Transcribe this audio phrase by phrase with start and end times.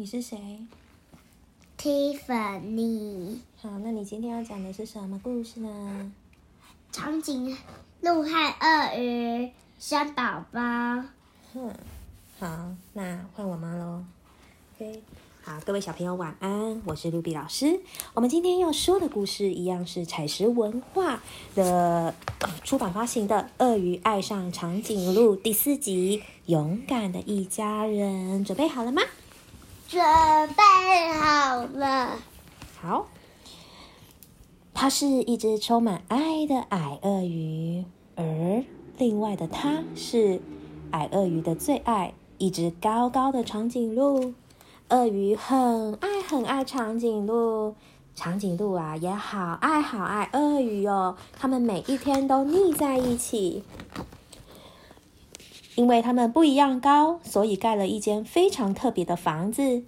[0.00, 0.38] 你是谁
[1.76, 6.12] ？Tiffany，好，那你今天要讲的是什么故事呢？
[6.92, 7.58] 长颈
[8.00, 9.50] 鹿和鳄鱼
[9.80, 10.60] 生宝宝。
[11.52, 11.74] 哼，
[12.38, 14.04] 好，那换我妈喽。
[14.76, 15.02] OK，
[15.42, 17.80] 好，各位小朋友晚安，我是露比老师。
[18.14, 21.20] 我们今天要说的故事一样是采石文化
[21.56, 29.02] 的呃出版发行的《鳄鱼爱上长颈鹿》第四集《勇敢的一家人》，准备好了吗？
[29.88, 32.18] 准备好了，
[32.78, 33.06] 好，
[34.74, 38.62] 它是一只充满爱的矮鳄鱼，而
[38.98, 40.42] 另外的它是
[40.90, 44.34] 矮鳄鱼的最爱，一只高高的长颈鹿。
[44.90, 47.74] 鳄鱼很爱很爱长颈鹿，
[48.14, 53.64] 长颈鹿啊也好爱好爱鳄鱼哦，它们每一天都腻在一起。
[55.78, 59.84] 因为他们不一样高，所以盖了一间非常特别的房子。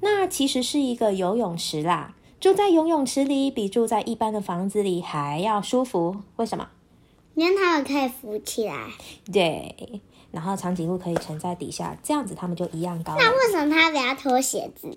[0.00, 2.16] 那其实是一个游泳池啦。
[2.40, 6.16] 住在游泳池里比住在一般的房子里还要舒服。
[6.34, 6.68] 为什么？
[7.36, 8.88] 因为他们可以浮起来。
[9.32, 13.14] 对，然后长颈鹿可以沉在底下，这样子他们就一样高。
[13.16, 14.90] 那为什么它不要脱鞋子？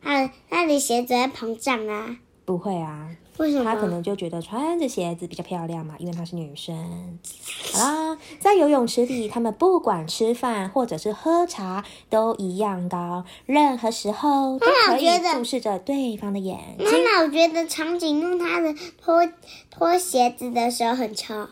[0.00, 2.18] 它它的鞋子会膨胀啊？
[2.46, 3.64] 不会啊，为什么？
[3.64, 7.18] 她可能就觉得穿着鞋子比较漂亮嘛，因为她是女生。
[7.72, 16.86] 好啦，在游泳池里，他们不管吃饭或者是喝茶都一样高，任何时候都可以注视着对方的眼睛。
[16.86, 19.28] 妈妈，我觉得长颈鹿它的脱
[19.68, 21.48] 脱鞋子的时候很丑，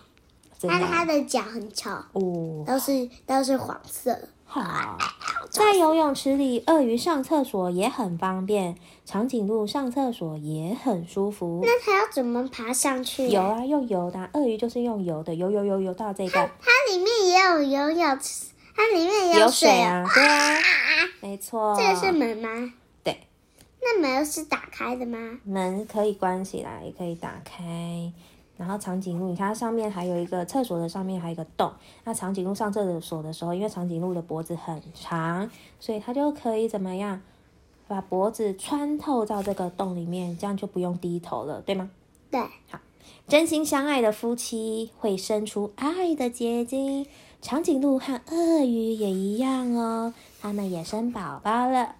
[0.57, 4.17] 真的它它的脚很丑，哦，都是都是黄色。
[4.47, 4.97] 好，
[5.51, 11.61] 在游泳池里，鳄鱼上厕所也很方便，长颈鹿上厕所也很舒服。
[11.65, 13.29] 那它要怎么爬上去？
[13.29, 20.57] 游啊，用游的啊、鳄鱼就是用游的，游游游游到这个它里面也有游泳池，它里面也有水水啊，对啊，
[21.21, 21.75] 没错。
[21.77, 22.73] 这个是门吗？
[23.03, 23.27] 对，
[23.83, 25.19] 那门是打开的吗？
[25.45, 28.13] 门可以关起来，也可以打开。
[28.57, 31.73] 然后长颈鹿，你看它上面还有一个厕所的上面还有一个洞。
[32.05, 35.51] 那长颈鹿上厕所的时候，因为长颈鹿的脖子很长，
[35.81, 37.21] 所以它就可以怎么样，
[37.89, 41.91] 把脖子穿透到这个洞里面，这样就不用低头了，对吗？
[42.31, 42.79] 对，好
[43.27, 47.07] 真心相爱的夫妻会生出爱的结晶。
[47.41, 51.97] 长颈鹿和鳄鱼也一样哦，它们也生宝宝了。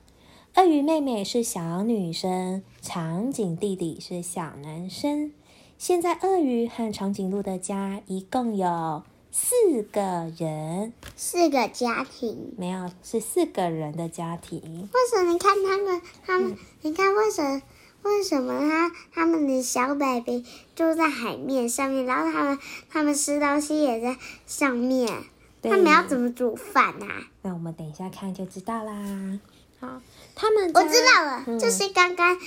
[0.57, 5.33] 鳄鱼妹妹是小女生，长颈弟弟是小男生。
[5.85, 12.55] 现在鳄鱼和长颈鹿的家一共有四个人，四个家庭。
[12.57, 14.89] 没有是四个人的家庭。
[14.95, 15.31] 为什么？
[15.31, 17.61] 你看他们，他们，你看为什么？
[18.01, 22.59] 为什么他他们的小 baby 住在海面上面，然后他们
[22.91, 24.17] 他们吃东西也在
[24.47, 25.07] 上面，
[25.61, 27.29] 对他们要怎么煮饭啊？
[27.43, 29.39] 那我们等一下看就知道啦。
[29.81, 30.01] 好，
[30.35, 32.41] 他们我知道了，嗯就是刚刚，呃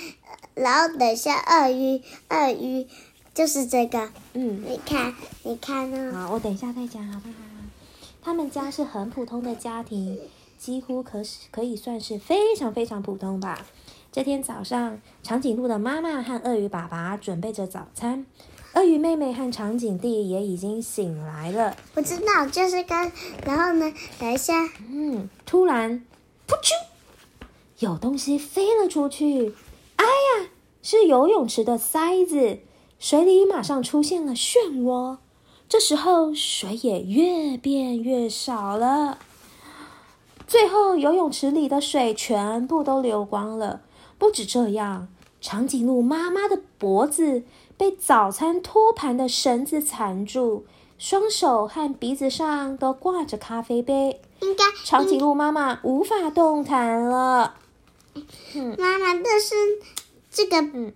[0.55, 2.87] 然后等一下鳄鱼，鳄鱼
[3.37, 7.35] 就是这个，嗯，你看，你看哦，好，我等一下再讲好不好？
[8.19, 10.19] 他们家是很普通的家庭，
[10.57, 13.63] 几乎可是可以算是非常非常普通吧。
[14.11, 18.25] 这天早上，长颈鹿的妈妈和鳄鱼爸爸准备着早餐，
[18.73, 21.77] 鳄鱼妹妹和长颈弟也已经醒来了。
[21.93, 23.11] 我知道，就是刚，
[23.45, 26.03] 然后呢，等一下，嗯，突然，
[26.47, 26.71] 噗啾，
[27.77, 29.53] 有东西飞了出去。
[29.97, 30.49] 哎呀，
[30.81, 32.61] 是游泳池的塞子，
[32.99, 35.17] 水里马上出现了漩涡。
[35.69, 39.19] 这时候，水也越变越少了。
[40.47, 43.81] 最后，游泳池里的水全部都流光了。
[44.17, 45.09] 不止这样，
[45.41, 47.43] 长颈鹿妈妈的脖子
[47.75, 50.63] 被早餐托盘的绳子缠住，
[50.97, 54.21] 双手和鼻子上都挂着咖啡杯。
[54.39, 57.55] 应该长颈鹿妈妈无法动弹了。
[58.77, 59.55] 妈妈，但是
[60.31, 60.93] 这个嗯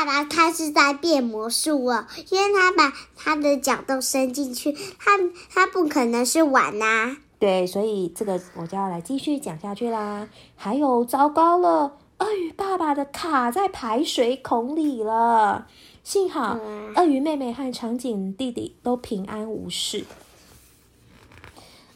[0.00, 5.18] 爸爸他是在变魔术哦，因为他把他的脚都伸进去，他
[5.52, 10.26] 他不可能是碗呐、对，所以这个我就要来继续讲下去啦。
[10.56, 15.66] 还有，糟糕了，鳄鱼爸爸的卡在排水孔里了。
[16.02, 20.06] 幸好，嗯鳄鱼妹妹和长颈弟弟都平安无事。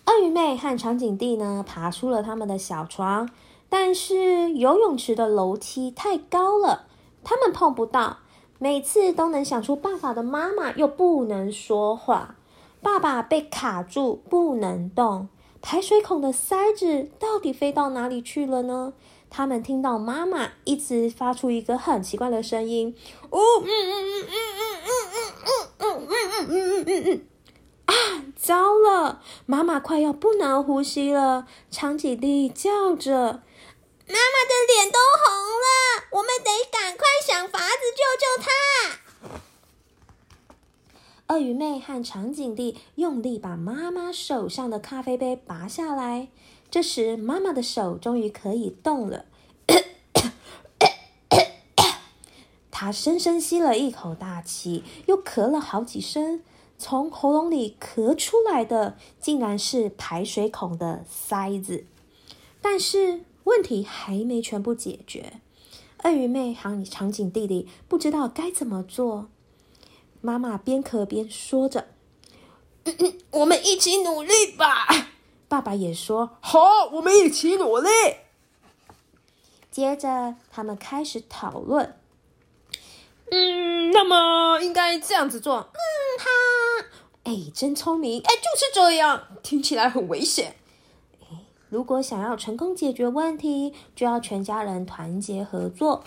[0.04, 3.30] 鳄鱼妹和长颈弟呢，爬出了他们的小床，
[3.70, 6.84] 但是游泳池的楼梯太高了，
[7.24, 8.18] 他们碰不到。
[8.60, 12.36] 每次都能想出办法的妈妈又不能说话，
[12.80, 15.28] 爸爸被卡住不能动，
[15.60, 18.92] 排水孔的塞子到底飞到哪里去了呢？
[19.28, 22.94] 他们听到妈妈一直发出一个很奇怪的声音，
[23.30, 27.26] 哦，嗯嗯嗯嗯嗯嗯嗯嗯嗯嗯嗯嗯嗯
[27.86, 27.94] 啊。
[28.36, 31.46] 糟了，妈妈快要不能呼吸了！
[31.70, 33.42] 长颈弟叫着
[34.06, 35.32] ：“妈妈的脸都红
[35.64, 38.50] 了，我们得赶快想法子救救她。
[41.28, 46.28] 鳄鱼妹和长颈弟用力把妈妈手上的咖啡杯拔下来。
[46.70, 49.24] 这时，妈妈的手终于可以动了。
[52.70, 56.42] 她深深吸了一口大气，又咳了好几声。
[56.76, 61.86] 从喉咙里咳出来的，竟然是排水孔的塞子。
[62.60, 65.40] 但是问题还没全部解决。
[66.02, 69.28] 鳄鱼妹和长颈弟弟不知道该怎么做。
[70.20, 71.88] 妈妈边咳边说着
[72.84, 74.86] ：“嗯嗯我们一起努力吧。
[75.48, 76.60] ”爸爸也说：“好，
[76.92, 77.88] 我们一起努力。”
[79.70, 81.96] 接着，他们开始讨论
[83.30, 85.68] ：“嗯，那么应该这样子做。
[85.72, 85.78] ”“嗯，
[86.18, 86.88] 哈。
[87.24, 88.20] ”“哎，真聪明。
[88.24, 89.28] ”“哎，就是这样。
[89.42, 90.56] ”“听起来很危险。
[90.56, 90.63] ”“哎，
[91.74, 96.04] 如果想要成功解决问题，就要全家人团结合作。”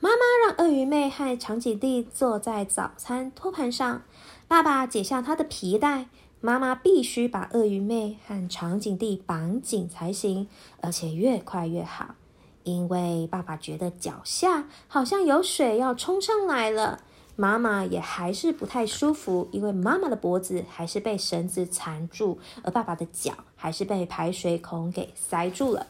[0.00, 4.04] 妈妈让鳄鱼妹和长颈弟坐在早餐托盘上，
[4.48, 6.06] 爸爸解下他的皮带。
[6.40, 10.48] 妈妈必须把鳄鱼妹和长颈弟绑紧才行，
[10.80, 12.14] 而且越快越好，
[12.62, 17.00] 因为爸爸觉得脚下好像有水要冲上来了。
[17.36, 23.32] 妈妈也还是不太舒服，因为妈妈的脖子还是被绳子缠住，而爸爸的脚
[23.62, 25.86] 还是被排水孔给塞住了。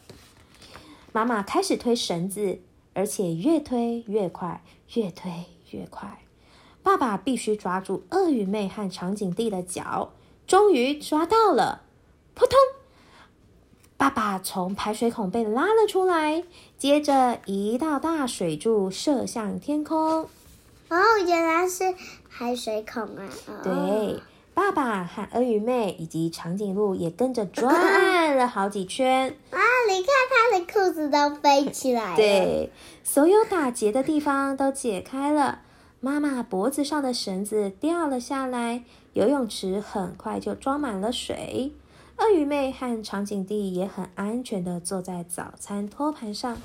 [1.11, 2.59] 妈妈开始推绳子，
[2.93, 6.19] 而且越推越快，越推越快。
[6.83, 10.13] 爸爸必须抓住鳄鱼妹和长颈弟的脚。
[10.47, 11.81] 终于抓到了！
[12.35, 12.59] 扑通，
[13.97, 16.45] 爸爸从排水孔被拉了出来。
[16.77, 20.29] 接着，一道大水柱射向天空。
[20.91, 21.95] 哦，原来是
[22.29, 23.31] 排水孔啊！
[23.65, 24.21] 对，
[24.55, 29.31] 爸爸和鳄鱼妹以及长颈鹿也跟着转了好几圈。
[29.51, 29.59] 啊，
[29.89, 32.17] 你看他的裤子都飞起来了。
[32.17, 32.71] 对，
[33.03, 35.61] 所有打结的地方都解开了。
[36.01, 38.85] 妈妈脖子上的绳子掉了下来。
[39.15, 41.73] 游泳池很快就装满了水，
[42.17, 46.57] 鳄鱼妹和长颈弟也很安全的坐在早餐托盘上。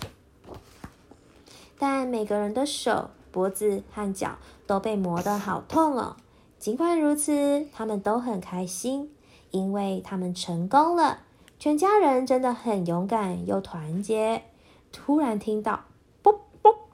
[1.78, 6.16] 但每个人的手、脖子和脚都被磨得好痛哦。
[6.60, 9.12] 尽管如此，他们都很开心，
[9.52, 11.20] 因为他们成功了。
[11.60, 14.44] 全家人真的很勇敢又团结。
[14.92, 15.86] 突然听到
[16.22, 16.90] “啵啵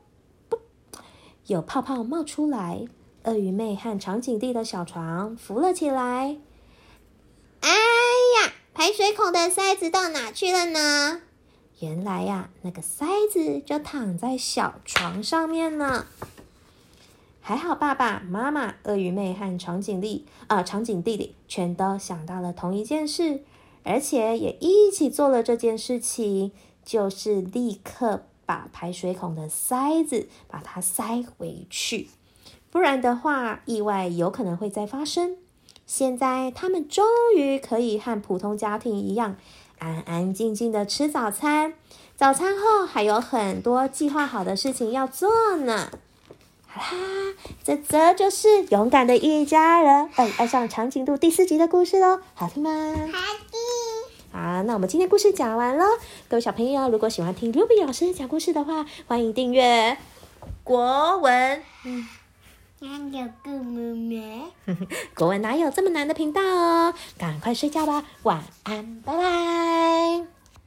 [0.49, 0.59] 啵”，
[1.47, 2.85] 有泡泡冒出来。
[3.23, 6.37] 鳄鱼妹和长颈弟的小床浮了起来。
[7.61, 11.21] 哎呀，排水孔的塞子到哪去了呢？
[11.79, 16.05] 原来呀，那个塞子就躺在小床上面呢。
[17.45, 23.41] 还好，爸爸妈妈、鳄鱼妹和长颈弟啊，长颈弟弟全都想到了同一件事，
[23.83, 26.53] 而且也一起做了这件事情，
[26.85, 32.07] 就是立刻把排水孔的塞子把它塞回去。
[32.71, 35.35] 不然的话，意外有可能会再发生。
[35.85, 37.05] 现在他们终
[37.35, 39.35] 于可以和普通家庭一样，
[39.79, 41.73] 安安静静的吃早餐。
[42.15, 45.89] 早餐后还有很多计划好的事情要做呢。
[46.75, 47.33] 好啦，
[47.63, 50.09] 这这就是勇敢的一家人。
[50.15, 52.69] 哎，爱上长颈鹿第四集的故事喽，好听吗？
[52.71, 53.19] 好
[53.51, 53.59] 听。
[54.31, 55.85] 好，那我们今天故事讲完了。
[56.27, 59.97] 各位小朋友，如果喜欢听 Ruby 老师讲故事的话，欢迎订阅
[60.63, 61.61] 国文。
[61.85, 62.07] 嗯。
[62.79, 64.41] 哪有这么难？
[65.15, 66.93] 国文哪有这么难的频道哦？
[67.17, 70.32] 赶快睡觉吧，晚安，拜拜。